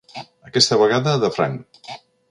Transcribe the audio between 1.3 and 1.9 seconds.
franc.